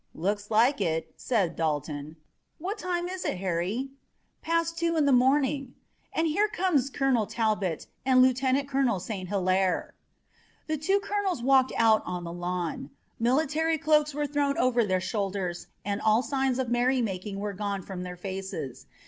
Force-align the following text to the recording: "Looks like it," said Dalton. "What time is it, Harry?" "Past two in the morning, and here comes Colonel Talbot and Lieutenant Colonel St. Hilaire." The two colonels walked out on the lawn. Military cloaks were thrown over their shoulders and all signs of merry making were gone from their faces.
"Looks 0.15 0.49
like 0.49 0.81
it," 0.81 1.13
said 1.15 1.55
Dalton. 1.55 2.15
"What 2.57 2.79
time 2.79 3.07
is 3.07 3.23
it, 3.23 3.37
Harry?" 3.37 3.89
"Past 4.41 4.75
two 4.79 4.95
in 4.97 5.05
the 5.05 5.11
morning, 5.11 5.75
and 6.11 6.25
here 6.25 6.47
comes 6.47 6.89
Colonel 6.89 7.27
Talbot 7.27 7.85
and 8.03 8.19
Lieutenant 8.19 8.67
Colonel 8.67 8.99
St. 8.99 9.29
Hilaire." 9.29 9.93
The 10.65 10.77
two 10.77 10.99
colonels 11.01 11.43
walked 11.43 11.71
out 11.77 12.01
on 12.03 12.23
the 12.23 12.33
lawn. 12.33 12.89
Military 13.19 13.77
cloaks 13.77 14.11
were 14.15 14.25
thrown 14.25 14.57
over 14.57 14.83
their 14.83 15.01
shoulders 15.01 15.67
and 15.85 16.01
all 16.01 16.23
signs 16.23 16.57
of 16.57 16.69
merry 16.69 17.03
making 17.03 17.37
were 17.39 17.53
gone 17.53 17.83
from 17.83 18.01
their 18.01 18.17
faces. 18.17 18.87